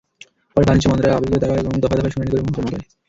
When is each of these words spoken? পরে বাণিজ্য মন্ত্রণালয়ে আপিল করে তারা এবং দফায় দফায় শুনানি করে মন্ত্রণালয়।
পরে 0.55 0.65
বাণিজ্য 0.67 0.87
মন্ত্রণালয়ে 0.87 1.17
আপিল 1.17 1.29
করে 1.31 1.41
তারা 1.43 1.55
এবং 1.61 1.73
দফায় 1.75 1.97
দফায় 1.99 2.13
শুনানি 2.13 2.29
করে 2.31 2.45
মন্ত্রণালয়। 2.45 2.85